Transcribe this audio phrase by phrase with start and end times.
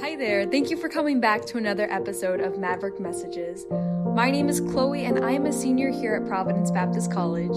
[0.00, 0.46] Hi there.
[0.46, 3.66] Thank you for coming back to another episode of Maverick Messages.
[4.14, 7.52] My name is Chloe and I am a senior here at Providence Baptist College.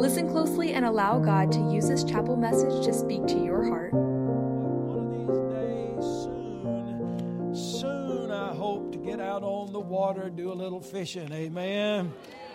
[0.00, 3.92] Listen closely and allow God to use this chapel message to speak to your heart.
[3.94, 10.52] One of these days, soon, soon, I hope to get out on the water, do
[10.52, 11.32] a little fishing.
[11.32, 12.12] Amen.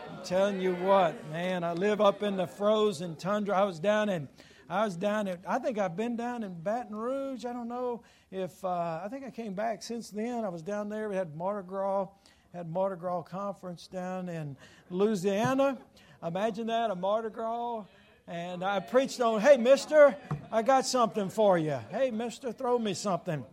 [0.09, 3.57] I'm telling you what, man, I live up in the frozen tundra.
[3.57, 4.29] I was down in,
[4.69, 7.45] I was down in, I think I've been down in Baton Rouge.
[7.45, 10.43] I don't know if, uh, I think I came back since then.
[10.43, 11.07] I was down there.
[11.07, 12.07] We had Mardi Gras,
[12.53, 14.57] had Mardi Gras conference down in
[14.89, 15.77] Louisiana.
[16.21, 17.85] Imagine that, a Mardi Gras.
[18.27, 20.17] And I preached on, hey, mister,
[20.51, 21.79] I got something for you.
[21.89, 23.45] Hey, mister, throw me something.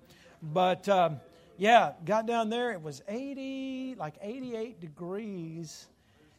[0.43, 1.21] But um,
[1.57, 2.73] yeah, got down there.
[2.73, 5.87] It was 80, like 88 degrees.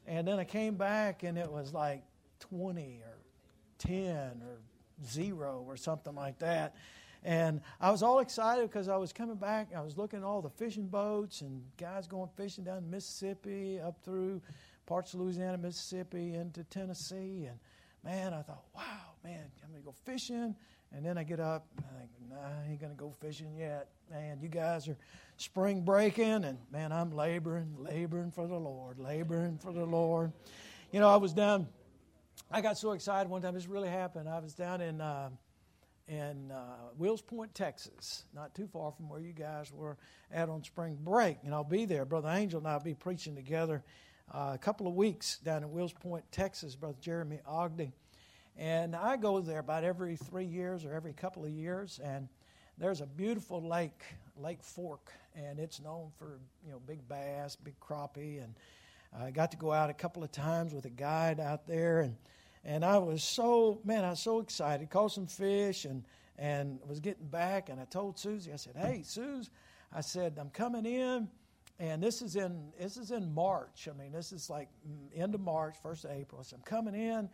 [0.05, 2.03] And then I came back and it was like
[2.41, 3.17] 20 or
[3.79, 3.97] 10
[4.43, 4.59] or
[5.03, 6.75] zero or something like that.
[7.23, 9.69] And I was all excited because I was coming back.
[9.75, 13.97] I was looking at all the fishing boats and guys going fishing down Mississippi, up
[14.03, 14.41] through
[14.85, 17.47] parts of Louisiana, Mississippi, into Tennessee.
[17.47, 17.57] And
[18.03, 20.55] man, I thought, wow, man, I'm going to go fishing.
[20.95, 23.55] And then I get up and I think, nah, I ain't going to go fishing
[23.57, 23.89] yet.
[24.11, 24.97] Man, you guys are
[25.37, 26.43] spring breaking.
[26.43, 30.31] And man, I'm laboring, laboring for the Lord, laboring for the Lord.
[30.91, 31.67] You know, I was down,
[32.55, 34.29] I got so excited one time, this really happened.
[34.29, 35.01] I was down in.
[35.01, 35.29] Uh,
[36.07, 39.97] in uh, Wills Point, Texas, not too far from where you guys were
[40.31, 41.37] at on spring break.
[41.43, 42.05] And I'll be there.
[42.05, 43.83] Brother Angel and I will be preaching together
[44.31, 47.91] uh, a couple of weeks down in Wills Point, Texas, Brother Jeremy Ogden.
[48.55, 51.99] And I go there about every three years or every couple of years.
[52.03, 52.29] And
[52.77, 54.03] there's a beautiful lake,
[54.37, 58.43] Lake Fork, and it's known for you know big bass, big crappie.
[58.43, 58.53] And
[59.19, 62.15] I got to go out a couple of times with a guide out there and
[62.65, 64.89] and I was so man, I was so excited.
[64.89, 66.03] Caught some fish and
[66.37, 69.49] and was getting back, and I told Susie, I said, "Hey, Susie,"
[69.93, 71.29] I said, "I'm coming in."
[71.77, 73.87] And this is in this is in March.
[73.89, 76.43] I mean, this is like mm, end of March, first of April.
[76.43, 77.29] So I'm coming in,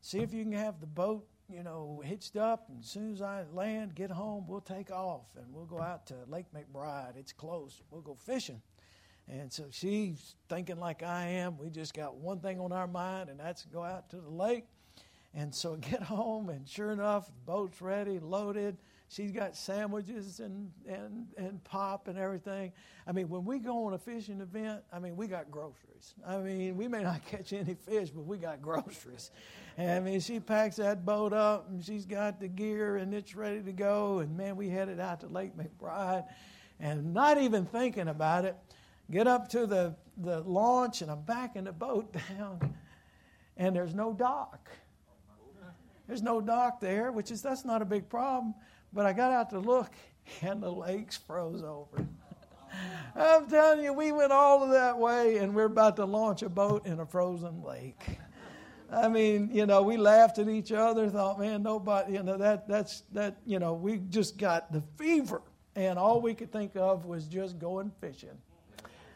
[0.00, 2.68] see if you can have the boat, you know, hitched up.
[2.68, 6.06] And as soon as I land, get home, we'll take off and we'll go out
[6.08, 7.16] to Lake Macbride.
[7.16, 7.80] It's close.
[7.90, 8.60] We'll go fishing.
[9.28, 11.56] And so she's thinking like I am.
[11.56, 14.66] We just got one thing on our mind, and that's go out to the lake.
[15.34, 18.76] And so get home, and sure enough, boat's ready, loaded.
[19.08, 22.72] She's got sandwiches and, and, and pop and everything.
[23.06, 26.14] I mean, when we go on a fishing event, I mean, we got groceries.
[26.26, 29.30] I mean, we may not catch any fish, but we got groceries.
[29.76, 33.34] And I mean, she packs that boat up, and she's got the gear, and it's
[33.34, 34.20] ready to go.
[34.20, 36.24] And man, we headed out to Lake Macbride,
[36.80, 38.56] and not even thinking about it,
[39.10, 42.74] get up to the, the launch, and I'm backing the boat down,
[43.56, 44.70] and there's no dock.
[46.06, 48.54] There's no dock there, which is that's not a big problem.
[48.92, 49.92] But I got out to look,
[50.42, 52.06] and the lakes froze over.
[53.16, 56.48] I'm telling you, we went all of that way, and we're about to launch a
[56.48, 58.18] boat in a frozen lake.
[58.90, 62.68] I mean, you know, we laughed at each other, thought, man, nobody, you know, that
[62.68, 65.42] that's that, you know, we just got the fever,
[65.74, 68.38] and all we could think of was just going fishing.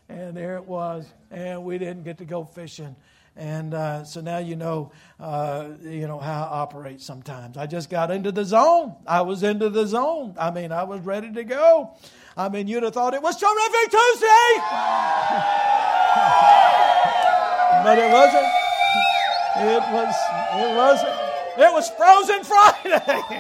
[0.09, 2.97] And there it was, and we didn't get to go fishing.
[3.38, 4.91] And uh, so now you know,
[5.21, 7.56] uh, you know how I operate sometimes.
[7.56, 8.97] I just got into the zone.
[9.06, 10.34] I was into the zone.
[10.37, 11.94] I mean, I was ready to go.
[12.37, 14.26] I mean, you'd have thought it was terrific Tuesday,
[17.84, 18.49] but it wasn't.
[19.56, 20.15] It was.
[20.55, 21.15] It wasn't.
[21.59, 23.37] It was Frozen Friday.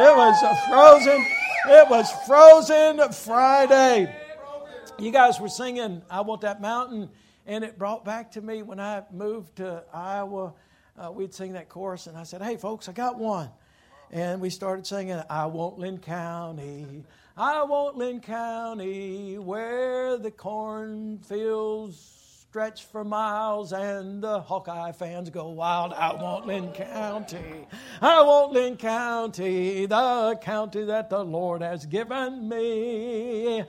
[0.00, 1.26] it was a frozen.
[1.68, 4.16] It was Frozen Friday.
[4.98, 7.10] You guys were singing "I Want That Mountain."
[7.46, 10.54] And it brought back to me when I moved to Iowa,
[10.98, 13.50] uh, we'd sing that chorus, and I said, Hey, folks, I got one.
[14.10, 17.04] And we started singing, I want Linn County,
[17.36, 22.14] I want Linn County, where the cornfields
[22.54, 25.92] stretch for miles and the Hawkeye fans go wild.
[25.92, 27.66] I want Linn County.
[28.00, 33.64] I want Linn County, the county that the Lord has given me.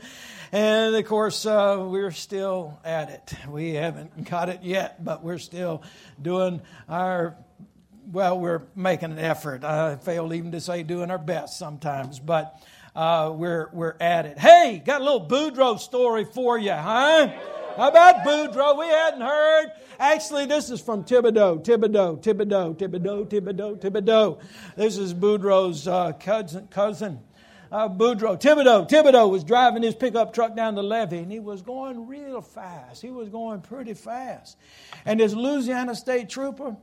[0.52, 3.34] And of course, uh, we're still at it.
[3.50, 5.84] We haven't got it yet, but we're still
[6.22, 7.36] doing our
[8.12, 9.64] well, we're making an effort.
[9.64, 12.62] I failed even to say doing our best sometimes, but
[12.96, 14.38] uh, we're we're at it.
[14.38, 17.34] Hey, got a little Boudreaux story for you, huh?
[17.76, 18.80] How about Boudreaux?
[18.80, 19.72] We hadn't heard.
[20.00, 24.40] Actually, this is from Thibodaux, Thibodaux, Thibodaux, Thibodaux, Thibodaux, Thibodaux.
[24.78, 26.68] This is Boudreaux's uh, cousin.
[26.68, 27.20] cousin.
[27.72, 31.62] Uh, Boudreaux, Thibodeau, Thibodaux was driving his pickup truck down the levee and he was
[31.62, 33.02] going real fast.
[33.02, 34.58] He was going pretty fast.
[35.06, 36.76] And this Louisiana state trooper,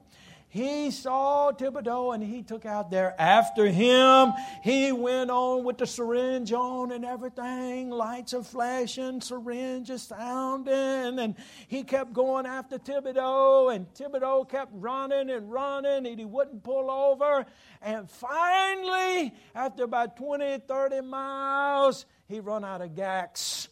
[0.53, 4.35] he saw Thibodeau and he took out there after him.
[4.63, 7.89] He went on with the syringe on and everything.
[7.89, 11.19] Lights are flashing, syringe is sounding.
[11.19, 11.37] And
[11.69, 13.75] he kept going after Thibodeau.
[13.75, 17.47] And Thibodeau kept running and running and he wouldn't pull over.
[17.81, 23.69] And finally, after about 20, 30 miles, he run out of gas.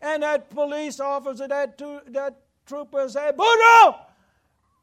[0.00, 1.76] And that police officer, that,
[2.06, 4.03] that trooper said, Bono!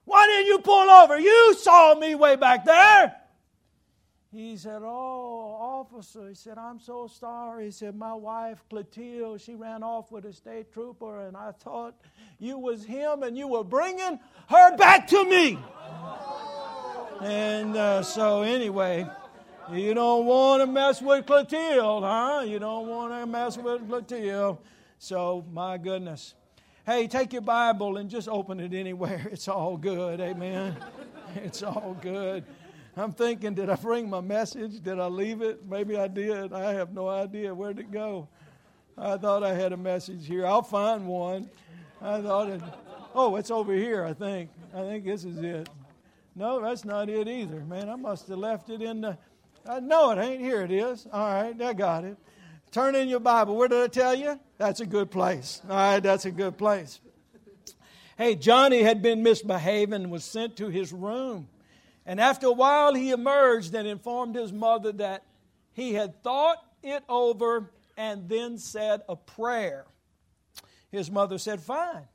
[0.05, 1.19] Why didn't you pull over?
[1.19, 3.15] You saw me way back there.
[4.31, 6.29] He said, Oh, officer.
[6.29, 7.65] He said, I'm so sorry.
[7.65, 11.95] He said, My wife, Clotilde, she ran off with a state trooper, and I thought
[12.39, 15.59] you was him and you were bringing her back to me.
[17.21, 19.05] and uh, so, anyway,
[19.71, 22.43] you don't want to mess with Clotilde, huh?
[22.45, 24.59] You don't want to mess with Clotilde.
[24.97, 26.35] So, my goodness.
[26.83, 29.27] Hey, take your Bible and just open it anywhere.
[29.31, 30.19] It's all good.
[30.19, 30.75] Amen.
[31.35, 32.43] it's all good.
[32.97, 34.81] I'm thinking, did I bring my message?
[34.81, 35.69] Did I leave it?
[35.69, 36.51] Maybe I did.
[36.51, 37.53] I have no idea.
[37.53, 38.27] Where'd it go?
[38.97, 40.45] I thought I had a message here.
[40.47, 41.49] I'll find one.
[42.01, 42.61] I thought it,
[43.13, 44.49] oh, it's over here, I think.
[44.75, 45.69] I think this is it.
[46.35, 47.59] No, that's not it either.
[47.61, 49.17] Man, I must have left it in the.
[49.67, 50.41] I know it ain't.
[50.41, 51.07] Here it is.
[51.13, 52.17] All right, I got it.
[52.71, 53.55] Turn in your Bible.
[53.55, 54.39] Where did I tell you?
[54.61, 55.59] That's a good place.
[55.67, 56.99] All right, that's a good place.
[58.15, 61.47] Hey, Johnny had been misbehaving and was sent to his room.
[62.05, 65.25] And after a while, he emerged and informed his mother that
[65.73, 69.87] he had thought it over and then said a prayer.
[70.91, 72.05] His mother said, Fine.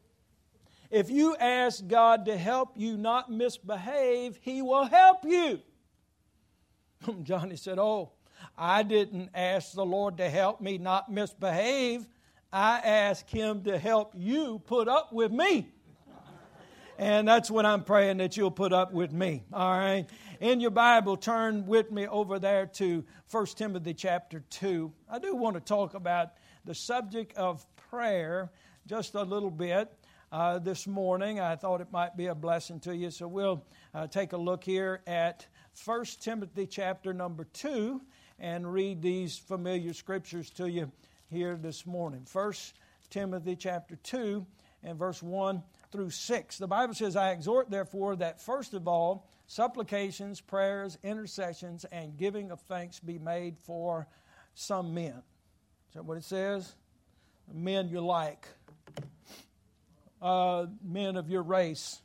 [0.88, 5.58] If you ask God to help you not misbehave, He will help you.
[7.25, 8.12] Johnny said, Oh,
[8.56, 12.06] I didn't ask the Lord to help me not misbehave.
[12.56, 15.68] I ask Him to help you put up with me.
[16.98, 19.42] And that's what I'm praying that you'll put up with me.
[19.52, 20.06] All right.
[20.40, 24.90] In your Bible, turn with me over there to 1 Timothy chapter 2.
[25.06, 26.30] I do want to talk about
[26.64, 28.50] the subject of prayer
[28.86, 29.92] just a little bit
[30.32, 31.38] uh, this morning.
[31.38, 33.10] I thought it might be a blessing to you.
[33.10, 33.62] So we'll
[33.92, 35.46] uh, take a look here at
[35.84, 38.00] 1 Timothy chapter number 2
[38.38, 40.90] and read these familiar scriptures to you
[41.31, 42.25] here this morning.
[42.25, 42.75] First
[43.11, 44.46] Timothy chapter 2
[44.82, 46.58] and verse 1 through 6.
[46.58, 52.50] The Bible says, I exhort therefore that first of all supplications, prayers, intercessions, and giving
[52.50, 54.06] of thanks be made for
[54.55, 55.23] some men.
[55.88, 56.75] Is that what it says?
[57.52, 58.46] Men you like.
[60.20, 62.00] Uh, men of your race.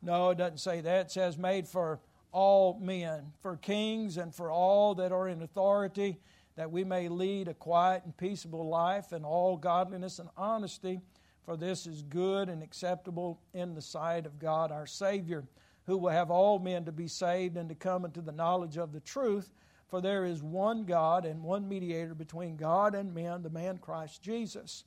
[0.00, 1.06] No, it doesn't say that.
[1.06, 2.00] It says made for
[2.32, 6.18] all men, for kings and for all that are in authority,
[6.58, 11.00] that we may lead a quiet and peaceable life in all godliness and honesty.
[11.44, 15.44] For this is good and acceptable in the sight of God our Savior,
[15.86, 18.92] who will have all men to be saved and to come into the knowledge of
[18.92, 19.52] the truth.
[19.86, 24.20] For there is one God and one mediator between God and men, the man Christ
[24.20, 24.82] Jesus,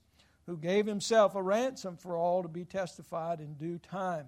[0.47, 4.25] who gave himself a ransom for all to be testified in due time.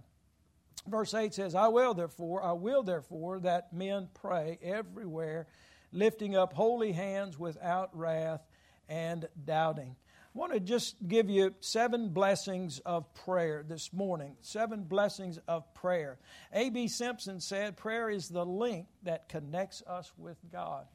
[0.88, 5.48] Verse 8 says, I will therefore, I will therefore that men pray everywhere,
[5.94, 8.42] lifting up holy hands without wrath
[8.90, 9.96] and doubting.
[10.36, 14.36] I want to just give you seven blessings of prayer this morning.
[14.42, 16.18] Seven blessings of prayer.
[16.52, 16.88] A.B.
[16.88, 20.88] Simpson said, Prayer is the link that connects us with God.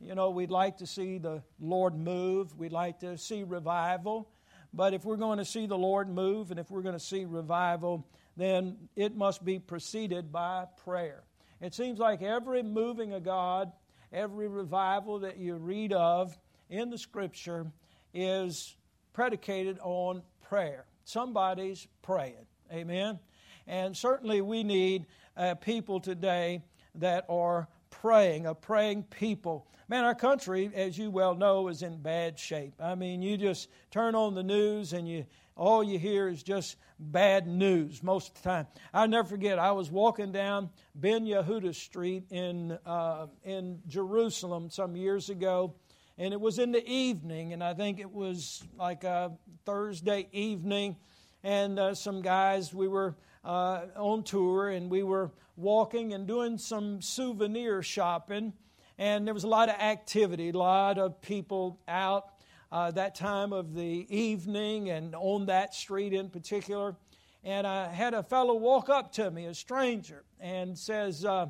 [0.00, 4.28] You know, we'd like to see the Lord move, we'd like to see revival.
[4.74, 7.24] But if we're going to see the Lord move and if we're going to see
[7.24, 11.22] revival, then it must be preceded by prayer.
[11.60, 13.70] It seems like every moving of God,
[14.12, 16.36] every revival that you read of
[16.68, 17.66] in the Scripture
[18.14, 18.76] is
[19.12, 20.86] predicated on prayer.
[21.04, 22.46] Somebody's praying.
[22.72, 23.18] Amen?
[23.66, 26.62] And certainly we need uh, people today
[26.96, 29.68] that are praying, a praying people.
[29.88, 32.74] Man, our country, as you well know, is in bad shape.
[32.80, 36.76] I mean, you just turn on the news and you all you hear is just
[36.98, 38.66] bad news most of the time.
[38.94, 44.96] I'll never forget, I was walking down Ben Yehuda Street in, uh, in Jerusalem some
[44.96, 45.74] years ago,
[46.16, 49.32] and it was in the evening, and I think it was like a
[49.66, 50.96] Thursday evening,
[51.44, 56.58] and uh, some guys, we were uh, on tour, and we were walking and doing
[56.58, 58.52] some souvenir shopping,
[58.98, 62.32] and there was a lot of activity, a lot of people out
[62.70, 66.96] uh, that time of the evening and on that street in particular.
[67.44, 71.46] And I had a fellow walk up to me, a stranger, and says, uh,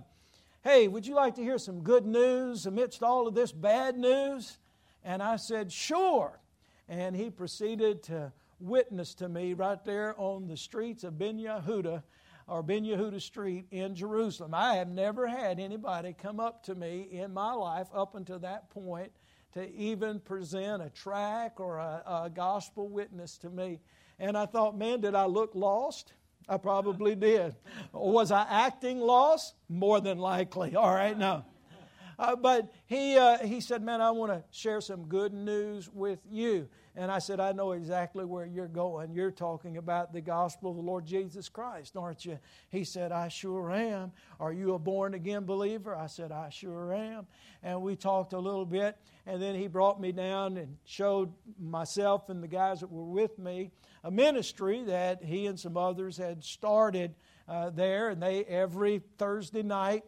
[0.65, 4.59] Hey, would you like to hear some good news amidst all of this bad news?
[5.05, 6.41] And I said, Sure.
[6.89, 8.33] And he proceeded to
[8.63, 12.03] witness to me right there on the streets of Ben Yehuda
[12.47, 14.55] or Ben Yehuda Street in Jerusalem.
[14.55, 18.71] I have never had anybody come up to me in my life up until that
[18.71, 19.13] point
[19.55, 23.81] to even present a track or a, a gospel witness to me.
[24.19, 26.13] And I thought, man, did I look lost?
[26.49, 27.55] I probably did.
[27.93, 29.55] Was I acting lost?
[29.69, 30.75] More than likely.
[30.77, 31.45] All right, no.
[32.19, 36.21] Uh, but he, uh, he said, Man, I want to share some good news with
[36.31, 36.69] you.
[36.95, 39.13] And I said, I know exactly where you're going.
[39.13, 42.39] You're talking about the gospel of the Lord Jesus Christ, aren't you?
[42.69, 44.13] He said, I sure am.
[44.39, 45.97] Are you a born again believer?
[45.97, 47.27] I said, I sure am.
[47.63, 48.99] And we talked a little bit.
[49.25, 53.39] And then he brought me down and showed myself and the guys that were with
[53.39, 53.71] me
[54.05, 57.15] a ministry that he and some others had started
[57.49, 58.11] uh, there.
[58.11, 60.05] And they, every Thursday night,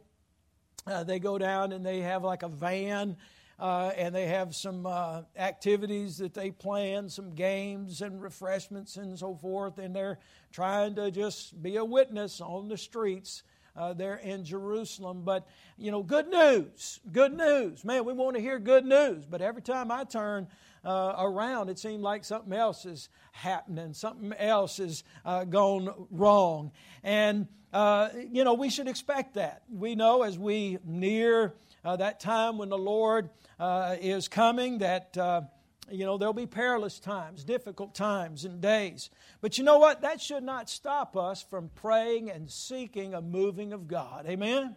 [0.86, 3.16] uh, they go down and they have like a van
[3.58, 9.18] uh, and they have some uh, activities that they plan, some games and refreshments and
[9.18, 10.18] so forth, and they're
[10.52, 13.42] trying to just be a witness on the streets.
[13.76, 15.22] Uh, there in Jerusalem.
[15.24, 17.84] But, you know, good news, good news.
[17.84, 19.26] Man, we want to hear good news.
[19.28, 20.46] But every time I turn
[20.84, 26.70] uh, around, it seemed like something else is happening, something else is uh, gone wrong.
[27.02, 29.62] And, uh, you know, we should expect that.
[29.68, 35.16] We know as we near uh, that time when the Lord uh, is coming that.
[35.16, 35.42] Uh,
[35.90, 39.10] you know, there'll be perilous times, difficult times and days.
[39.42, 40.00] But you know what?
[40.00, 44.24] That should not stop us from praying and seeking a moving of God.
[44.26, 44.76] Amen?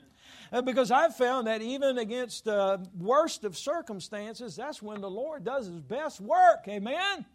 [0.51, 5.45] Uh, because I've found that even against the worst of circumstances, that's when the Lord
[5.45, 6.67] does His best work.
[6.67, 7.25] Amen?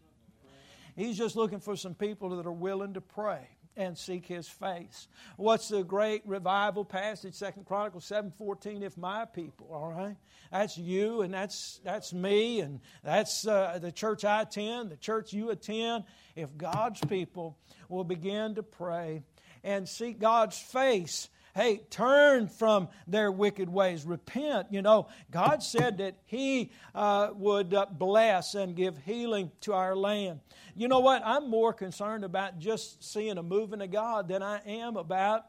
[0.95, 5.09] He's just looking for some people that are willing to pray and seek his face.
[5.37, 7.35] What's the great revival passage?
[7.35, 10.17] Second Chronicles 7:14 if my people, all right?
[10.51, 15.33] That's you and that's that's me and that's uh, the church I attend, the church
[15.33, 16.05] you attend.
[16.37, 19.23] If God's people will begin to pray
[19.65, 24.69] and seek God's face hey, turn from their wicked ways, repent.
[24.71, 29.95] You know, God said that He uh, would uh, bless and give healing to our
[29.95, 30.41] land.
[30.75, 31.23] You know what?
[31.25, 35.47] I'm more concerned about just seeing a moving of God than I am about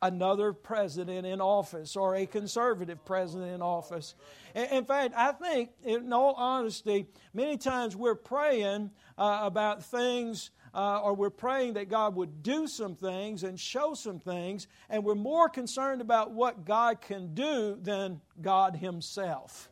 [0.00, 4.14] another president in office or a conservative president in office.
[4.54, 11.00] In fact, I think, in all honesty, many times we're praying uh, about things uh,
[11.00, 15.14] or we're praying that God would do some things and show some things, and we're
[15.14, 19.70] more concerned about what God can do than God Himself.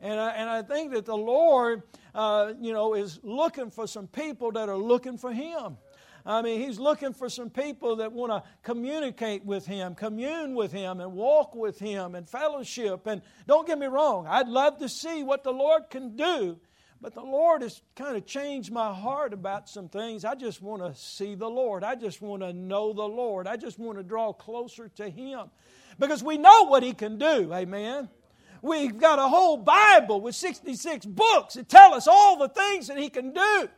[0.00, 1.82] And I, and I think that the Lord,
[2.14, 5.78] uh, you know, is looking for some people that are looking for Him.
[6.24, 10.72] I mean, He's looking for some people that want to communicate with Him, commune with
[10.72, 13.06] Him, and walk with Him, and fellowship.
[13.06, 16.58] And don't get me wrong, I'd love to see what the Lord can do
[17.00, 20.24] but the Lord has kind of changed my heart about some things.
[20.24, 21.84] I just want to see the Lord.
[21.84, 23.46] I just want to know the Lord.
[23.46, 25.50] I just want to draw closer to Him.
[25.98, 27.52] Because we know what He can do.
[27.52, 28.08] Amen.
[28.62, 32.98] We've got a whole Bible with 66 books that tell us all the things that
[32.98, 33.68] He can do.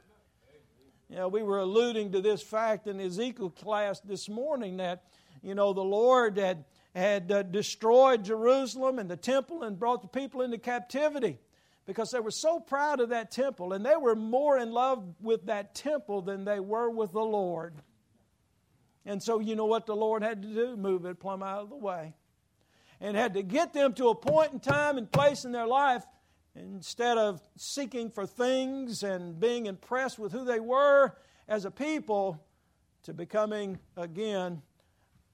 [1.11, 5.03] You know, we were alluding to this fact in Ezekiel class this morning that,
[5.43, 10.09] you know, the Lord had, had uh, destroyed Jerusalem and the temple and brought the
[10.09, 11.39] people into captivity
[11.89, 15.47] because they were so proud of that temple and they were more in love with
[15.47, 17.75] that temple than they were with the Lord.
[19.07, 20.77] And so, you know what the Lord had to do?
[20.77, 22.13] Move it plumb out of the way.
[23.01, 26.05] And had to get them to a point in time and place in their life,
[26.55, 31.17] instead of seeking for things and being impressed with who they were
[31.49, 32.39] as a people,
[33.05, 34.61] to becoming again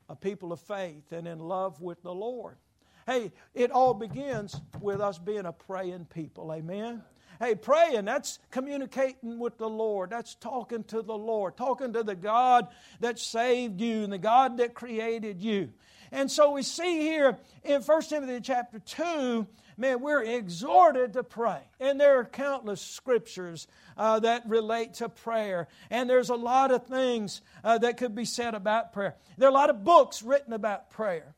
[0.09, 2.59] a people of faith and in love with the Lord.
[3.07, 6.53] Hey, it all begins with us being a praying people.
[6.53, 7.03] Amen.
[7.39, 10.11] Hey, praying, that's communicating with the Lord.
[10.11, 12.69] That's talking to the Lord, talking to the God
[13.01, 15.71] that saved you and the God that created you.
[16.13, 19.47] And so we see here in 1 Timothy chapter 2,
[19.77, 21.61] man, we're exhorted to pray.
[21.81, 25.67] And there are countless scriptures uh, that relate to prayer.
[25.91, 29.17] And there's a lot of things uh, that could be said about prayer.
[29.37, 31.35] There are a lot of books written about prayer.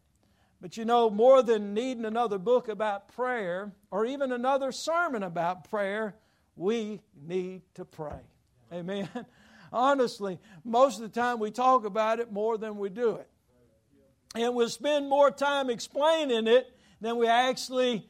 [0.61, 5.69] But you know, more than needing another book about prayer or even another sermon about
[5.69, 6.17] prayer,
[6.57, 8.21] we need to pray.
[8.73, 9.09] Amen.
[9.73, 13.29] Honestly, most of the time we talk about it more than we do it.
[14.35, 16.67] And we'll spend more time explaining it
[17.01, 18.07] than we actually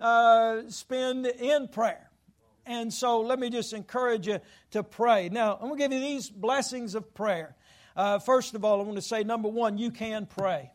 [0.00, 2.10] uh, spend in prayer.
[2.66, 5.28] And so let me just encourage you to pray.
[5.28, 7.54] Now, I'm going to give you these blessings of prayer.
[7.94, 10.70] Uh, first of all, I want to say number one, you can pray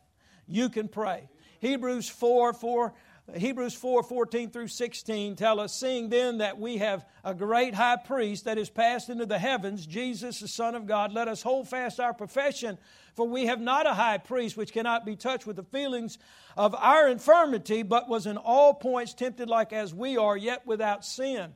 [0.50, 1.30] you can pray.
[1.60, 2.94] Hebrews 4 4
[3.36, 7.98] Hebrews 4 14 through 16 tell us, Seeing then that we have a great high
[7.98, 11.68] priest that is passed into the heavens, Jesus, the Son of God, let us hold
[11.68, 12.78] fast our profession.
[13.16, 16.18] For we have not a high priest which cannot be touched with the feelings
[16.56, 21.06] of our infirmity, but was in all points tempted like as we are, yet without
[21.06, 21.54] sin.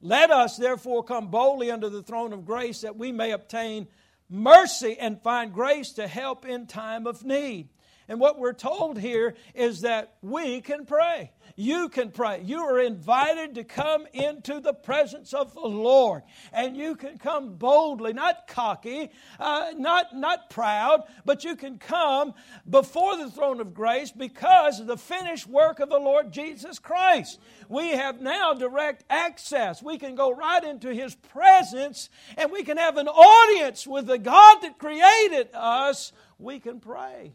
[0.00, 3.88] Let us therefore come boldly under the throne of grace that we may obtain
[4.30, 7.68] mercy and find grace to help in time of need.
[8.10, 11.30] And what we're told here is that we can pray.
[11.54, 12.42] You can pray.
[12.44, 16.24] You are invited to come into the presence of the Lord.
[16.52, 22.34] And you can come boldly, not cocky, uh, not, not proud, but you can come
[22.68, 27.38] before the throne of grace because of the finished work of the Lord Jesus Christ.
[27.68, 29.84] We have now direct access.
[29.84, 34.18] We can go right into His presence and we can have an audience with the
[34.18, 36.12] God that created us.
[36.40, 37.34] We can pray.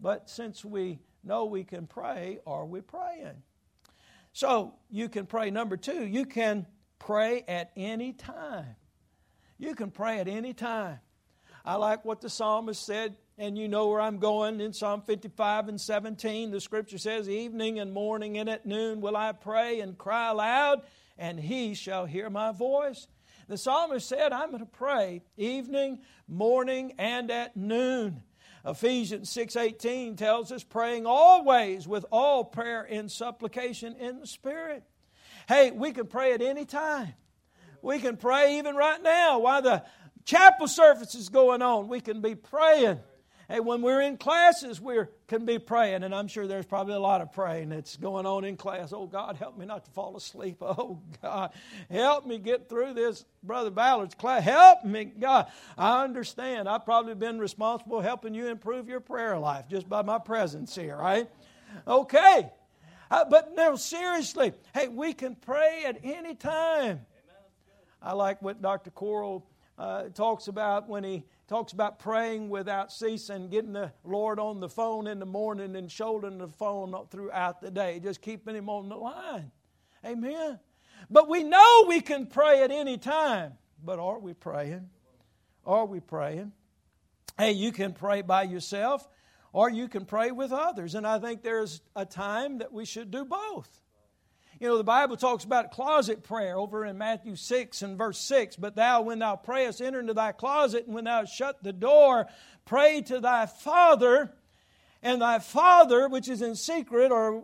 [0.00, 3.42] But since we know we can pray, are we praying?
[4.32, 5.50] So you can pray.
[5.50, 6.66] Number two, you can
[6.98, 8.76] pray at any time.
[9.58, 11.00] You can pray at any time.
[11.64, 15.68] I like what the psalmist said, and you know where I'm going in Psalm 55
[15.68, 16.50] and 17.
[16.50, 20.82] The scripture says, Evening and morning and at noon will I pray and cry aloud,
[21.18, 23.06] and he shall hear my voice.
[23.48, 28.22] The psalmist said, I'm going to pray evening, morning, and at noon.
[28.64, 34.84] Ephesians 6:18 tells us praying always with all prayer and supplication in the spirit.
[35.48, 37.14] Hey, we can pray at any time.
[37.82, 39.84] We can pray even right now while the
[40.24, 41.88] chapel service is going on.
[41.88, 43.00] We can be praying.
[43.50, 47.00] Hey, when we're in classes, we can be praying, and I'm sure there's probably a
[47.00, 48.92] lot of praying that's going on in class.
[48.92, 50.58] Oh, God, help me not to fall asleep.
[50.70, 51.50] Oh, God,
[51.90, 54.44] help me get through this, Brother Ballard's class.
[54.44, 55.50] Help me, God.
[55.76, 56.68] I understand.
[56.68, 60.96] I've probably been responsible helping you improve your prayer life just by my presence here,
[60.96, 61.28] right?
[61.88, 62.52] Okay.
[63.10, 67.00] Uh, but no, seriously, hey, we can pray at any time.
[68.00, 68.90] I like what Dr.
[68.92, 69.44] Coral
[69.76, 74.68] uh, talks about when he talks about praying without ceasing, getting the Lord on the
[74.68, 78.88] phone in the morning and shouldering the phone throughout the day, just keeping Him on
[78.88, 79.50] the line.
[80.06, 80.60] Amen.
[81.10, 83.54] But we know we can pray at any time.
[83.82, 84.90] But are we praying?
[85.66, 86.52] Are we praying?
[87.36, 89.08] Hey, you can pray by yourself
[89.52, 90.94] or you can pray with others.
[90.94, 93.80] And I think there's a time that we should do both.
[94.60, 98.56] You know, the Bible talks about closet prayer over in Matthew 6 and verse 6.
[98.56, 102.26] But thou, when thou prayest, enter into thy closet, and when thou shut the door,
[102.66, 104.30] pray to thy Father,
[105.02, 107.38] and thy Father which is in secret, or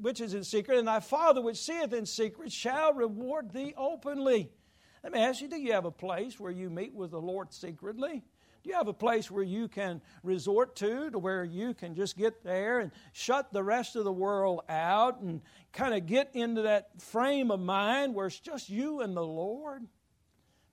[0.00, 4.52] which is in secret, and thy Father which seeth in secret shall reward thee openly.
[5.02, 7.52] Let me ask you, do you have a place where you meet with the Lord
[7.52, 8.22] secretly?
[8.64, 12.16] Do you have a place where you can resort to, to where you can just
[12.16, 15.42] get there and shut the rest of the world out and
[15.74, 19.86] kind of get into that frame of mind where it's just you and the Lord?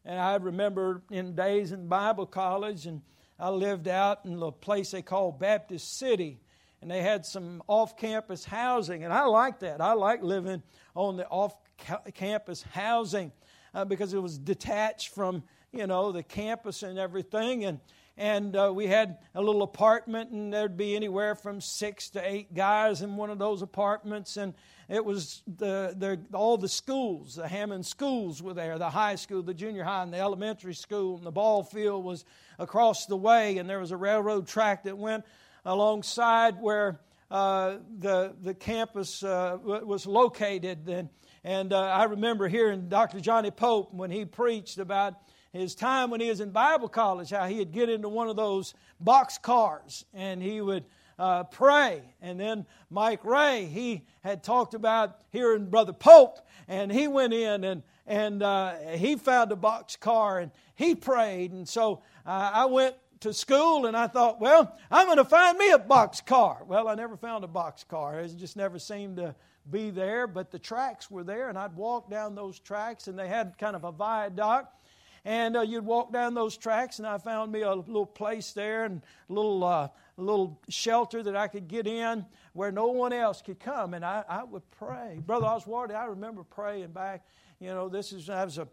[0.06, 3.02] And I remember in days in Bible college, and
[3.38, 6.40] I lived out in the place they call Baptist City,
[6.82, 9.82] and they had some off campus housing, and I liked that.
[9.82, 10.64] I like living
[10.96, 11.58] on the off
[12.14, 13.34] campus housing
[13.74, 17.66] uh, because it was detached from you know, the campus and everything.
[17.66, 17.80] And,
[18.18, 22.54] and uh, we had a little apartment, and there'd be anywhere from six to eight
[22.54, 24.36] guys in one of those apartments.
[24.36, 24.54] And
[24.90, 29.42] it was the, the, all the schools, the Hammond schools were there the high school,
[29.42, 31.16] the junior high, and the elementary school.
[31.18, 32.26] And the ball field was
[32.60, 35.24] across the way, and there was a railroad track that went
[35.64, 40.90] alongside where uh, the, the campus uh, was located.
[40.90, 41.08] And,
[41.46, 43.22] and uh, I remember hearing Dr.
[43.22, 45.16] Johnny Pope when he preached about
[45.54, 48.74] his time when he was in Bible college, how he'd get into one of those
[49.00, 50.86] box cars and he would
[51.20, 52.02] uh, pray.
[52.22, 57.64] And then Mike Ray, he had talked about hearing Brother Pope, and he went in
[57.64, 61.52] and and uh, he found a box car and he prayed.
[61.52, 65.58] And so uh, I went to school and I thought, well, I'm going to find
[65.58, 66.64] me a box car.
[66.68, 68.20] Well, I never found a box car.
[68.20, 69.36] It just never seemed to
[69.70, 73.28] be there, but the tracks were there, and I'd walk down those tracks, and they
[73.28, 74.76] had kind of a viaduct
[75.24, 78.86] and uh, you'd walk down those tracks, and I found me a little place there
[78.86, 83.42] and a little, uh, little shelter that I could get in where no one else
[83.42, 83.94] could come.
[83.94, 85.22] And I, I would pray.
[85.26, 87.26] Brother Oswald, I remember praying back.
[87.60, 88.68] You know, this is, I was a,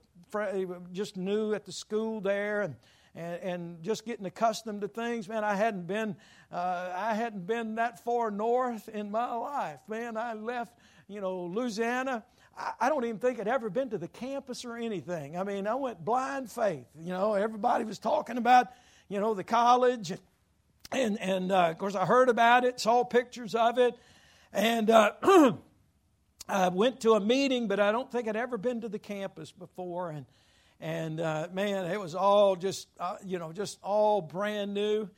[0.93, 2.77] just new at the school there, and,
[3.15, 5.29] and, and just getting accustomed to things.
[5.29, 6.17] Man, I hadn't been,
[6.51, 9.81] uh, I hadn't been that far north in my life.
[9.89, 12.25] Man, I left, you know, Louisiana
[12.81, 15.37] I don't even think I'd ever been to the campus or anything.
[15.37, 16.87] I mean, I went blind faith.
[16.99, 18.69] You know, everybody was talking about,
[19.09, 20.13] you know, the college.
[20.91, 23.95] And, and, uh, of course, I heard about it, saw pictures of it.
[24.53, 25.13] And uh,
[26.49, 29.53] I went to a meeting, but I don't think I'd ever been to the campus
[29.53, 30.11] before.
[30.11, 30.27] And,
[30.81, 35.09] and uh, man, it was all just, uh, you know, just all brand new.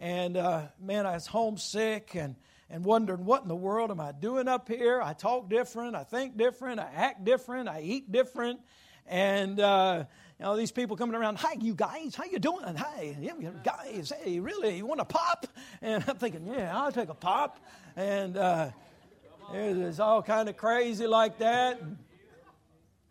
[0.00, 2.34] And uh, man, I was homesick and,
[2.70, 5.00] and wondering what in the world am I doing up here?
[5.00, 8.60] I talk different, I think different, I act different, I eat different.
[9.06, 10.04] And, uh,
[10.38, 12.76] you know, these people coming around, hi, you guys, how you doing?
[12.76, 13.32] Hi, yeah,
[13.64, 15.46] guys, hey, really, you want a pop?
[15.80, 17.58] And I'm thinking, yeah, I'll take a pop.
[17.96, 18.70] And uh,
[19.54, 21.80] it was all kind of crazy like that.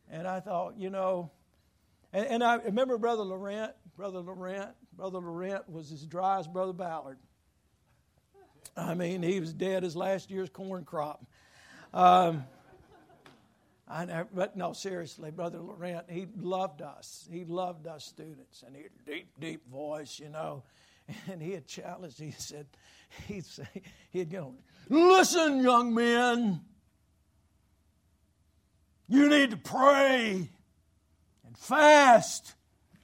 [0.10, 1.32] And I thought, you know,
[2.14, 6.74] and, and I remember Brother Laurent, Brother Laurent, Brother Laurent was as dry as Brother
[6.74, 7.18] Ballard.
[8.78, 11.26] I mean, he was dead as last year's corn crop.
[11.94, 12.46] Um,
[13.88, 17.28] I never, but no, seriously, Brother Laurent, he loved us.
[17.32, 20.64] He loved us students, and he had a deep, deep voice, you know.
[21.32, 22.20] And he had challenged.
[22.20, 22.68] He said,
[23.30, 23.68] he'd say,
[24.12, 24.56] he'd go,
[24.90, 26.60] "Listen, young men,
[29.08, 30.50] you need to pray
[31.46, 32.56] and fast."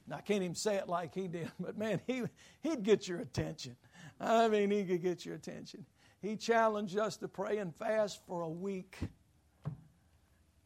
[0.06, 2.24] Now, I can't even say it like he did, but man, he
[2.62, 3.76] he'd get your attention.
[4.20, 5.84] I mean, he could get your attention.
[6.20, 8.96] He challenged us to pray and fast for a week.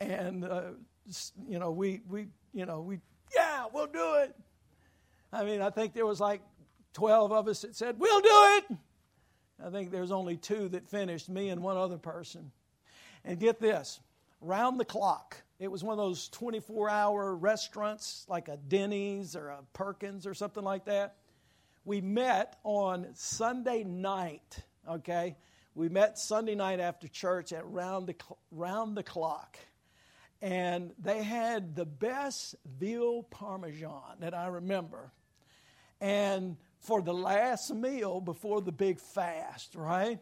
[0.01, 0.63] And uh,
[1.49, 3.01] you know we we you know we
[3.35, 4.35] yeah we'll do it.
[5.33, 6.41] I mean i think there was like
[6.95, 8.79] 12 of us that said we'll do it.
[9.65, 12.53] I think there's only two that finished me and one other person.
[13.25, 14.01] And get this
[14.41, 19.49] round the clock it was one of those 24 hour restaurants like a denny's or
[19.49, 21.17] a perkins or something like that
[21.89, 25.37] we met on sunday night okay
[25.75, 28.15] we met sunday night after church at round the,
[28.51, 29.59] round the clock
[30.41, 35.11] and they had the best veal parmesan that I remember.
[36.01, 40.21] And for the last meal before the big fast, right?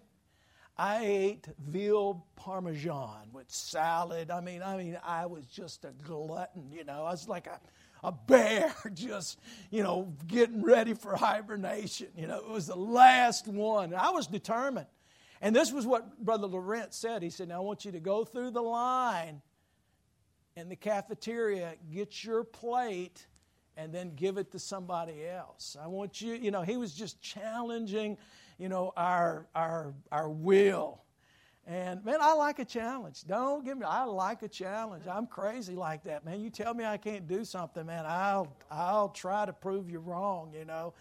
[0.79, 4.31] I ate veal parmesan with salad.
[4.31, 7.05] I mean, I mean, I was just a glutton, you know.
[7.05, 7.61] I was like a,
[8.07, 9.39] a bear just,
[9.71, 12.07] you know, getting ready for hibernation.
[12.17, 13.93] You know, it was the last one.
[13.93, 14.87] I was determined.
[15.43, 17.23] And this was what Brother Laurent said.
[17.23, 19.43] He said, Now I want you to go through the line
[20.57, 23.27] in the cafeteria, get your plate
[23.77, 25.77] and then give it to somebody else.
[25.83, 28.17] I want you, you know, he was just challenging,
[28.57, 31.03] you know, our our our will.
[31.67, 33.25] And man, I like a challenge.
[33.27, 35.07] Don't give me I like a challenge.
[35.09, 36.41] I'm crazy like that, man.
[36.41, 40.53] You tell me I can't do something, man, I'll I'll try to prove you wrong,
[40.57, 40.95] you know.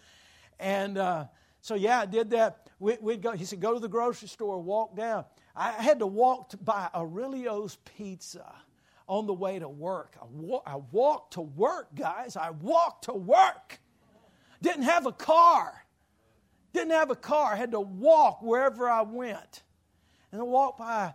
[0.58, 1.26] And uh,
[1.60, 2.70] so yeah, I did that.
[2.80, 3.32] We, would go.
[3.32, 5.24] He said, "Go to the grocery store, walk down."
[5.54, 8.54] I had to walk to buy Aurelio's pizza
[9.08, 10.16] on the way to work.
[10.20, 12.36] I, wa- I walked to work, guys.
[12.36, 13.80] I walked to work.
[14.60, 15.86] Didn't have a car.
[16.72, 17.52] Didn't have a car.
[17.52, 19.62] I had to walk wherever I went.
[20.32, 21.14] And I walked by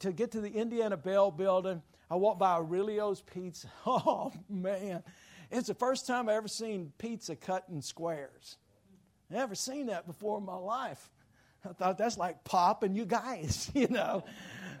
[0.00, 1.82] to get to the Indiana Bell building.
[2.10, 3.68] I walked by Aurelio's Pizza.
[3.86, 5.02] Oh, man.
[5.50, 8.56] It's the first time I ever seen pizza cut in squares.
[9.28, 11.10] Never seen that before in my life.
[11.64, 14.24] I thought that's like pop and you guys, you know.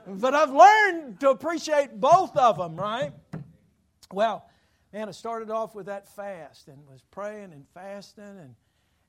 [0.06, 3.12] But I've learned to appreciate both of them, right?
[4.12, 4.48] Well,
[4.92, 8.54] man, I started off with that fast and was praying and fasting, and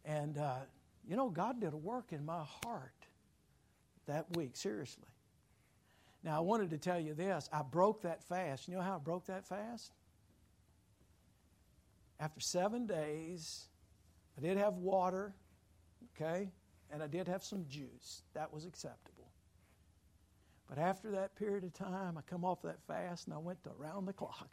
[0.05, 0.59] and uh,
[1.07, 3.02] you know, God did a work in my heart
[4.07, 4.55] that week.
[4.55, 5.03] Seriously.
[6.23, 7.49] Now, I wanted to tell you this.
[7.51, 8.67] I broke that fast.
[8.67, 9.91] You know how I broke that fast?
[12.19, 13.67] After seven days,
[14.37, 15.33] I did have water,
[16.15, 16.49] okay,
[16.89, 18.21] and I did have some juice.
[18.33, 19.27] That was acceptable.
[20.69, 23.71] But after that period of time, I come off that fast and I went to
[23.79, 24.49] around the clock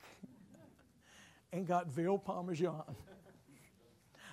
[1.52, 2.82] and got veal parmesan.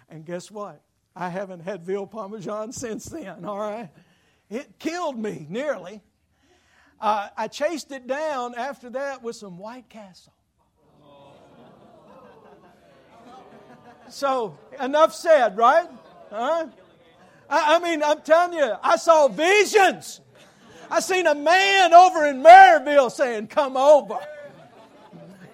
[0.10, 0.82] And guess what?
[1.16, 3.90] I haven't had veal parmesan since then, all right?
[4.50, 6.02] It killed me nearly.
[7.00, 10.34] Uh, I chased it down after that with some White Castle.
[14.10, 15.88] So, enough said, right?
[16.30, 16.68] Huh?
[17.50, 20.22] I, I mean, I'm telling you, I saw visions.
[20.90, 24.18] I seen a man over in Merrillville saying, Come over.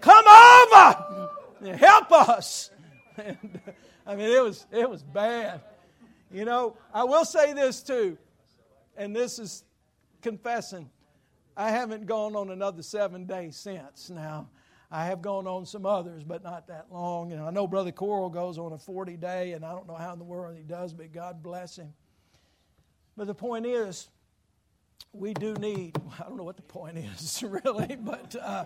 [0.02, 1.30] Come over.
[1.78, 2.70] Help us.
[3.16, 3.60] And,
[4.08, 5.62] I mean, it was, it was bad.
[6.32, 8.18] You know, I will say this too,
[8.98, 9.64] and this is
[10.22, 10.90] confessing.
[11.56, 14.10] I haven't gone on another seven days since.
[14.10, 14.50] Now,
[14.90, 17.32] I have gone on some others, but not that long.
[17.32, 20.14] And I know Brother Coral goes on a 40 day, and I don't know how
[20.14, 21.94] in the world he does, but God bless him.
[23.18, 24.10] But the point is,
[25.12, 28.66] we do need, I don't know what the point is really, but uh,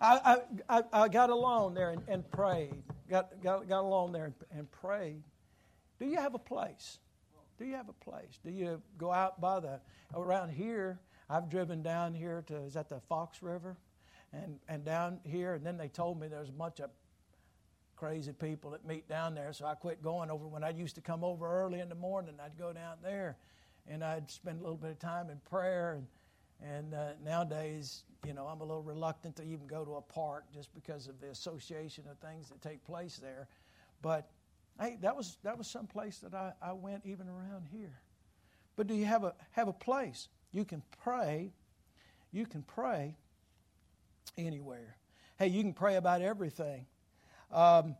[0.00, 2.82] I, I, I, got alone there and, and prayed.
[3.10, 5.22] Got, got, got alone there and, and prayed.
[5.98, 6.98] Do you have a place?
[7.58, 8.38] Do you have a place?
[8.44, 9.80] Do you go out by the,
[10.14, 11.00] around here?
[11.28, 13.76] I've driven down here to, is that the Fox River?
[14.32, 16.90] And, and down here, and then they told me there's a bunch of
[17.96, 20.46] crazy people that meet down there, so I quit going over.
[20.46, 23.38] When I used to come over early in the morning, I'd go down there
[23.88, 25.94] and I'd spend a little bit of time in prayer.
[25.94, 26.06] And,
[26.74, 30.44] and uh, nowadays, you know, I'm a little reluctant to even go to a park
[30.52, 33.48] just because of the association of things that take place there.
[34.02, 34.30] But
[34.80, 38.00] hey, that was that was some place that I, I went even around here.
[38.76, 41.52] But do you have a have a place you can pray?
[42.30, 43.16] You can pray
[44.36, 44.96] anywhere.
[45.38, 46.86] Hey, you can pray about everything.
[47.50, 47.96] Um,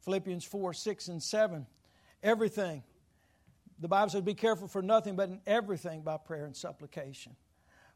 [0.00, 1.66] Philippians 4, 6, and 7.
[2.22, 2.82] Everything.
[3.78, 7.36] The Bible says, Be careful for nothing, but in everything by prayer and supplication.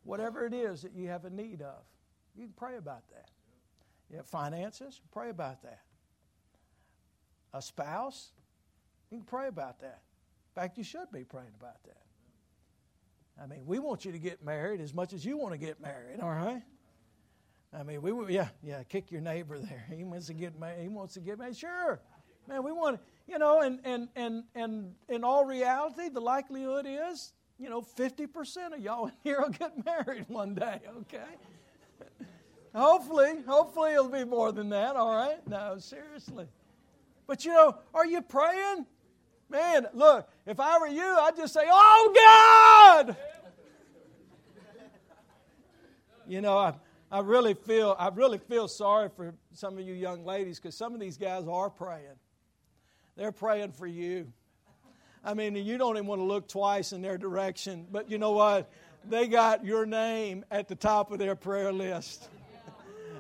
[0.05, 1.83] Whatever it is that you have a need of,
[2.35, 3.29] you can pray about that.
[4.17, 5.81] Have finances, pray about that.
[7.55, 8.33] A spouse,
[9.11, 10.01] you can pray about that.
[10.55, 12.03] In fact, you should be praying about that.
[13.43, 15.81] I mean, we want you to get married as much as you want to get
[15.81, 16.63] married, all right?
[17.75, 19.87] I mean, we yeah, yeah, kick your neighbor there.
[19.95, 20.83] He wants to get married.
[20.83, 21.57] He wants to get married.
[21.57, 22.01] Sure.
[22.47, 27.33] Man, we want you know, and and and and in all reality, the likelihood is,
[27.59, 32.19] you know, 50% of y'all in here will get married one day, okay?
[32.75, 35.47] hopefully, hopefully it'll be more than that, all right?
[35.49, 36.47] No, seriously.
[37.27, 38.87] But you know, are you praying?
[39.49, 43.17] Man, look, if I were you, I'd just say, "Oh God!"
[46.27, 46.75] You know, I
[47.11, 50.95] I really feel I really feel sorry for some of you young ladies because some
[50.95, 52.17] of these guys are praying.
[53.17, 54.33] They're praying for you.
[55.25, 58.33] I mean, you don't even want to look twice in their direction, but you know
[58.33, 58.71] what?
[59.09, 62.29] They got your name at the top of their prayer list.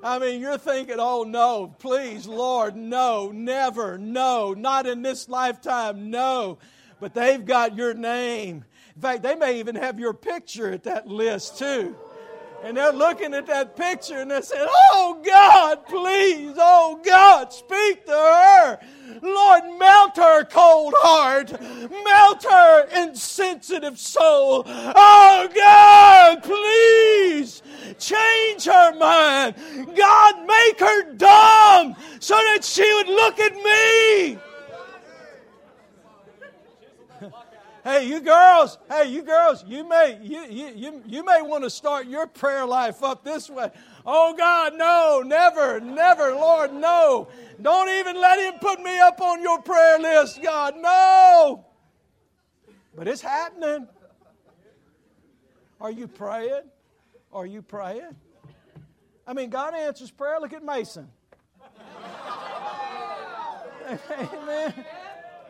[0.02, 6.10] I mean, you're thinking, oh no, please, Lord, no, never, no, not in this lifetime,
[6.10, 6.58] no.
[6.98, 8.64] But they've got your name.
[8.96, 11.96] In fact, they may even have your picture at that list too.
[12.62, 18.06] And they're looking at that picture and they're saying, Oh God, please, oh God, speak
[18.06, 18.78] to her.
[19.20, 21.50] Lord, melt her cold heart,
[22.04, 24.62] melt her insensitive soul.
[24.66, 27.62] Oh God, please
[27.98, 29.56] change her mind.
[29.96, 34.38] God, make her dumb so that she would look at me.
[37.84, 42.06] Hey, you girls, hey, you girls, you may you, you, you, may want to start
[42.06, 43.70] your prayer life up this way.
[44.06, 47.28] Oh God, no, never, never, Lord, no.
[47.60, 50.74] Don't even let him put me up on your prayer list, God.
[50.76, 51.66] No.
[52.94, 53.88] But it's happening.
[55.80, 56.62] Are you praying?
[57.32, 58.14] Are you praying?
[59.26, 60.38] I mean, God answers prayer.
[60.40, 61.08] Look at Mason.
[63.88, 64.74] Amen.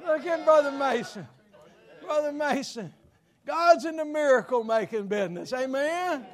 [0.06, 1.26] Look at Brother Mason.
[2.04, 2.92] Brother Mason.
[3.46, 5.52] God's in the miracle making business.
[5.52, 6.24] Amen.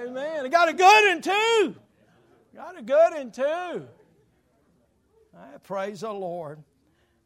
[0.00, 0.44] Amen.
[0.44, 1.76] I got a good in too.
[2.54, 3.88] Got a good in too.
[5.36, 6.62] I praise the Lord.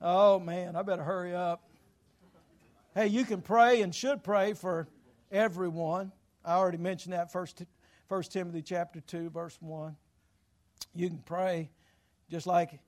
[0.00, 1.62] Oh man, I better hurry up.
[2.94, 4.88] Hey, you can pray and should pray for
[5.30, 6.12] everyone.
[6.44, 7.62] I already mentioned that first
[8.08, 9.96] First Timothy chapter 2 verse 1.
[10.94, 11.70] You can pray
[12.30, 12.78] just like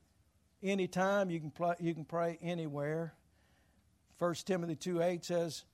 [0.63, 3.15] anytime you can pray, you can pray anywhere.
[4.19, 5.65] 1 Timothy 2 8 says,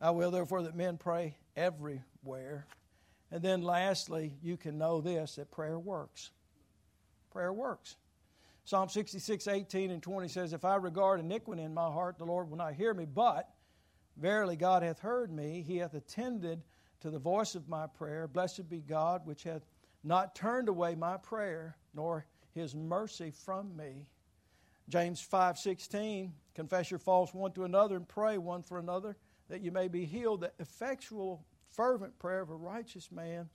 [0.00, 2.66] I will therefore that men pray everywhere.
[3.30, 6.30] And then lastly, you can know this that prayer works.
[7.30, 7.96] Prayer works.
[8.64, 12.50] Psalm 66, 18 and 20 says, If I regard iniquity in my heart, the Lord
[12.50, 13.04] will not hear me.
[13.06, 13.48] But
[14.16, 16.62] verily God hath heard me, he hath attended
[17.00, 18.26] to the voice of my prayer.
[18.26, 19.62] Blessed be God, which hath
[20.04, 24.06] not turned away my prayer, nor his mercy from me.
[24.88, 29.16] James 5:16, confess your faults one to another and pray one for another
[29.48, 30.40] that you may be healed.
[30.40, 33.50] The effectual fervent prayer of a righteous man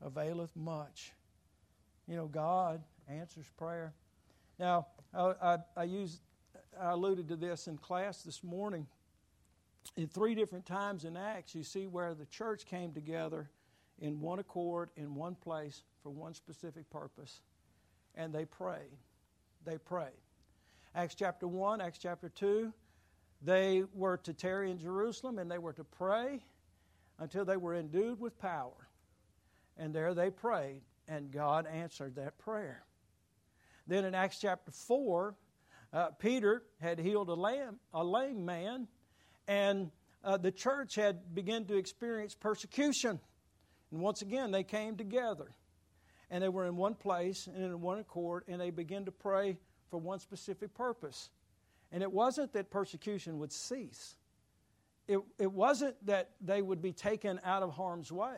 [0.00, 1.12] availeth much.
[2.06, 3.92] You know, God answers prayer.
[4.58, 6.20] Now, I, I, I used,
[6.80, 8.86] I alluded to this in class this morning.
[9.96, 13.50] In three different times in Acts, you see where the church came together
[13.98, 17.40] in one accord, in one place, for one specific purpose,
[18.14, 18.96] and they prayed.
[19.64, 20.12] They prayed.
[20.94, 22.72] Acts chapter 1, Acts chapter 2,
[23.42, 26.40] they were to tarry in Jerusalem and they were to pray
[27.18, 28.88] until they were endued with power.
[29.76, 32.84] And there they prayed, and God answered that prayer.
[33.86, 35.34] Then in Acts chapter 4,
[35.92, 38.88] uh, Peter had healed a lame, a lame man,
[39.46, 39.90] and
[40.24, 43.20] uh, the church had begun to experience persecution.
[43.90, 45.54] And once again, they came together.
[46.30, 49.56] And they were in one place and in one accord, and they began to pray
[49.90, 51.30] for one specific purpose.
[51.90, 54.16] And it wasn't that persecution would cease,
[55.06, 58.36] it, it wasn't that they would be taken out of harm's way.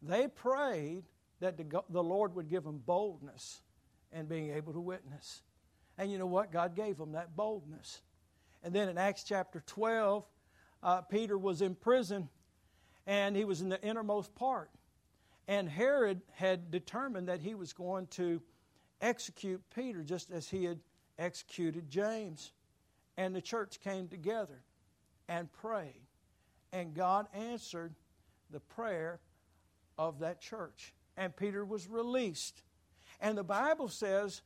[0.00, 1.04] They prayed
[1.40, 3.60] that the, the Lord would give them boldness
[4.12, 5.42] and being able to witness.
[5.98, 6.50] And you know what?
[6.50, 8.00] God gave them that boldness.
[8.62, 10.24] And then in Acts chapter 12,
[10.82, 12.28] uh, Peter was in prison
[13.06, 14.70] and he was in the innermost part.
[15.46, 18.40] And Herod had determined that he was going to
[19.00, 20.80] execute Peter just as he had
[21.18, 22.52] executed James.
[23.16, 24.62] And the church came together
[25.28, 26.02] and prayed.
[26.72, 27.94] And God answered
[28.50, 29.20] the prayer
[29.96, 30.92] of that church.
[31.16, 32.62] And Peter was released.
[33.20, 34.42] And the Bible says,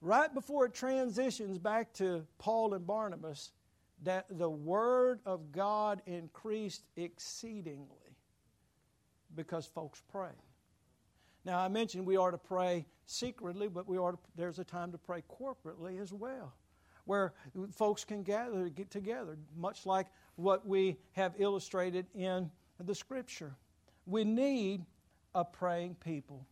[0.00, 3.52] right before it transitions back to Paul and Barnabas,
[4.04, 8.16] that the word of God increased exceedingly
[9.34, 10.30] because folks pray.
[11.48, 14.92] Now, I mentioned we are to pray secretly, but we are to, there's a time
[14.92, 16.52] to pray corporately as well,
[17.06, 17.32] where
[17.74, 23.56] folks can gather, get together, much like what we have illustrated in the Scripture.
[24.04, 24.84] We need
[25.34, 26.46] a praying people.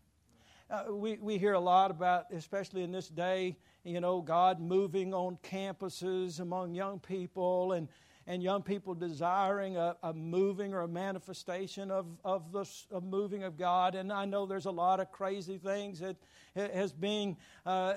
[0.70, 5.12] Uh, we, we hear a lot about, especially in this day, you know, God moving
[5.12, 7.87] on campuses among young people and,
[8.26, 13.44] and young people desiring a, a moving or a manifestation of, of the of moving
[13.44, 13.94] of God.
[13.94, 16.16] And I know there's a lot of crazy things that
[16.54, 17.94] has being, uh,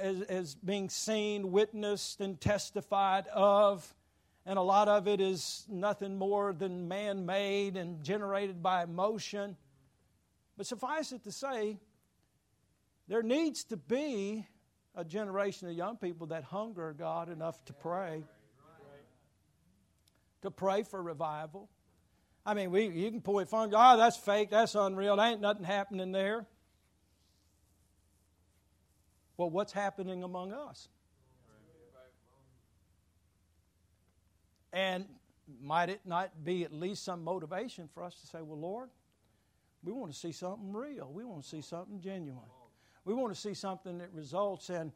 [0.64, 3.96] being seen, witnessed, and testified of.
[4.46, 9.56] And a lot of it is nothing more than man made and generated by emotion.
[10.58, 11.78] But suffice it to say,
[13.08, 14.46] there needs to be
[14.96, 18.24] a generation of young people that hunger God enough to pray,
[20.42, 21.70] to pray for revival.
[22.46, 25.42] I mean, we, you can point fingers, oh, ah, that's fake, that's unreal, there ain't
[25.42, 26.46] nothing happening there.
[29.38, 30.90] Well, what's happening among us?
[34.72, 35.06] And
[35.62, 38.90] might it not be at least some motivation for us to say, well, Lord,
[39.84, 41.10] we want to see something real.
[41.12, 42.50] We want to see something genuine.
[43.06, 44.92] We want to see something that results in,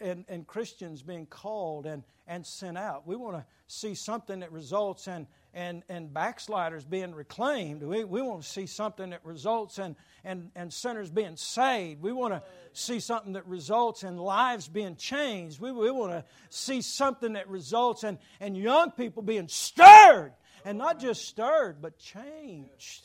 [0.00, 3.06] in, in, Christians being called and, and sent out.
[3.06, 7.82] We want to see something that results in, in, in backsliders being reclaimed.
[7.82, 12.02] We, we want to see something that results in, in, in sinners being saved.
[12.02, 15.60] We want to see something that results in lives being changed.
[15.60, 20.32] We, we want to see something that results in, in young people being stirred.
[20.64, 23.04] And not just stirred, but changed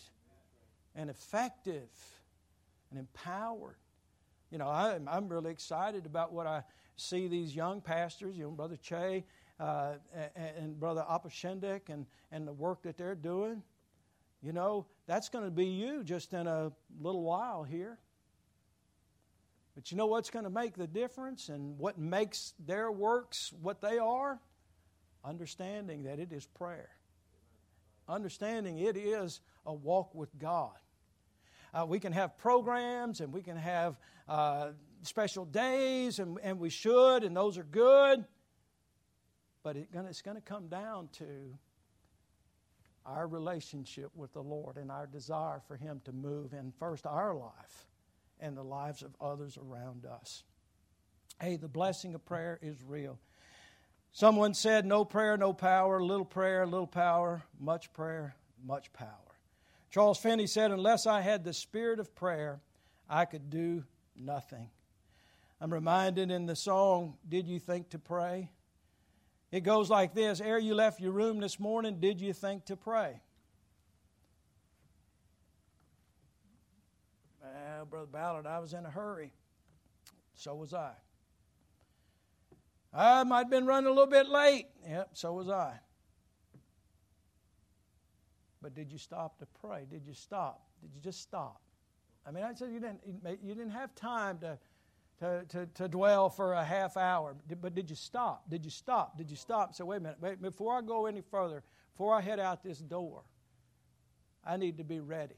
[0.95, 1.89] and effective
[2.89, 3.78] and empowered.
[4.51, 6.63] You know, I'm, I'm really excited about what I
[6.95, 9.25] see these young pastors, you know, Brother Che
[9.60, 13.62] uh, and, and, Brother Apashendik and, and the work that they're doing.
[14.41, 17.97] You know, that's going to be you just in a little while here.
[19.75, 23.81] But you know what's going to make the difference and what makes their works what
[23.81, 24.39] they are?
[25.23, 26.89] Understanding that it is prayer.
[28.07, 30.77] Understanding it is a walk with God.
[31.73, 34.69] Uh, we can have programs and we can have uh,
[35.03, 38.25] special days, and, and we should, and those are good.
[39.63, 41.58] But it gonna, it's going to come down to
[43.06, 47.34] our relationship with the Lord and our desire for Him to move in first our
[47.34, 47.88] life
[48.39, 50.43] and the lives of others around us.
[51.39, 53.17] Hey, the blessing of prayer is real.
[54.12, 59.27] Someone said, No prayer, no power, little prayer, little power, much prayer, much power.
[59.89, 62.62] Charles Finney said, Unless I had the spirit of prayer,
[63.10, 63.84] I could do
[64.15, 64.69] nothing.
[65.60, 68.52] I'm reminded in the song, Did You Think to Pray?
[69.52, 72.76] It goes like this Ere you left your room this morning, did you think to
[72.76, 73.21] pray?
[77.41, 79.32] Well, Brother Ballard, I was in a hurry.
[80.36, 80.91] So was I.
[82.93, 84.67] I might have been running a little bit late.
[84.88, 85.80] Yep, so was I.
[88.62, 89.86] But did you stop to pray?
[89.89, 90.67] Did you stop?
[90.82, 91.62] Did you just stop?
[92.26, 93.02] I mean, I said you didn't,
[93.43, 94.58] you didn't have time to,
[95.20, 98.50] to, to, to dwell for a half hour, but did you stop?
[98.50, 99.17] Did you stop?
[99.17, 99.74] Did you stop?
[99.76, 102.80] So, wait a minute, wait, before I go any further, before I head out this
[102.80, 103.24] door,
[104.46, 105.36] I need to be ready.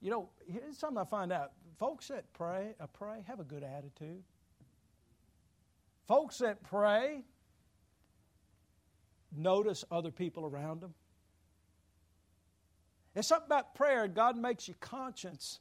[0.00, 1.52] You know, here's something I find out.
[1.78, 4.22] Folks that pray, uh, pray have a good attitude.
[6.08, 7.22] Folks that pray
[9.34, 10.94] notice other people around them.
[13.14, 14.08] It's something about prayer.
[14.08, 15.60] God makes you conscious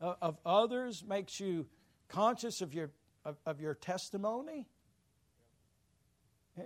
[0.00, 1.66] of, of others, makes you
[2.08, 2.90] conscious of your,
[3.24, 4.66] of, of your testimony.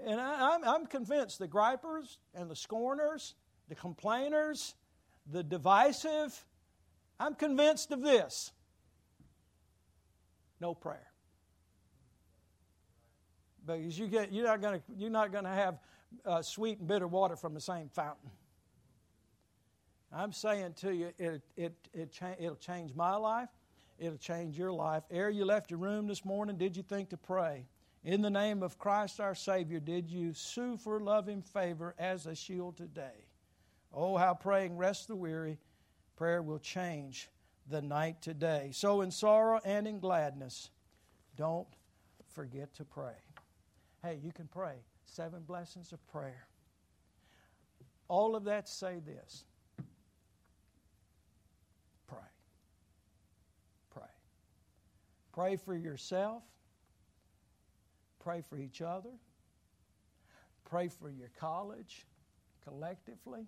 [0.07, 3.35] And I, I'm, I'm convinced the gripers and the scorners,
[3.69, 4.75] the complainers,
[5.31, 6.45] the divisive,
[7.21, 8.53] I'm convinced of this
[10.59, 11.07] no prayer.
[13.67, 15.79] Because you get, you're not going to you're not going to have
[16.25, 18.31] uh, sweet and bitter water from the same fountain.
[20.13, 23.49] I'm saying to you, it, it, it cha- it'll change my life.
[23.99, 25.05] It'll change your life.
[25.11, 27.67] Ere you left your room this morning, did you think to pray?
[28.03, 32.35] In the name of Christ our Savior, did you sue for loving favor as a
[32.35, 33.27] shield today?
[33.93, 35.59] Oh, how praying rests the weary.
[36.17, 37.29] Prayer will change
[37.69, 38.71] the night today.
[38.73, 40.71] So, in sorrow and in gladness,
[41.37, 41.69] don't
[42.29, 43.15] forget to pray.
[44.03, 44.77] Hey, you can pray.
[45.05, 46.47] Seven blessings of prayer.
[48.09, 49.45] All of that say this
[52.07, 52.19] pray.
[53.91, 54.03] Pray.
[55.41, 56.43] Pray for yourself.
[58.23, 59.09] Pray for each other.
[60.69, 62.05] Pray for your college
[62.63, 63.47] collectively.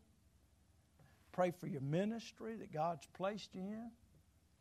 [1.33, 3.91] Pray for your ministry that God's placed you in.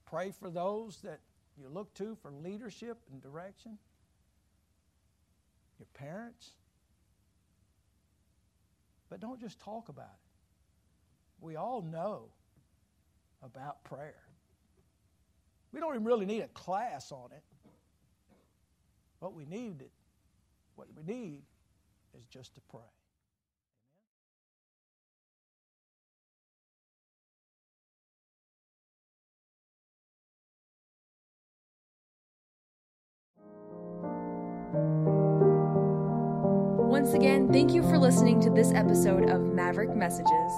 [0.06, 1.22] Pray for those that
[1.58, 3.78] you look to for leadership and direction.
[5.80, 6.52] Your parents.
[9.10, 11.40] But don't just talk about it.
[11.40, 12.26] We all know
[13.42, 14.22] about prayer.
[15.72, 17.44] We don't even really need a class on it.
[19.20, 19.92] What we need, it
[20.76, 21.44] what we need
[22.14, 22.82] is just to pray.
[36.90, 40.52] Once again, thank you for listening to this episode of Maverick Messages.